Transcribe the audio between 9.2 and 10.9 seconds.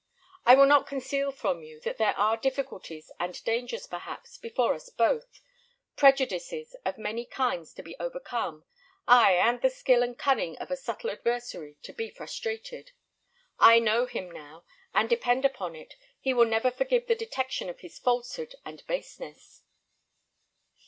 and the skill and cunning of a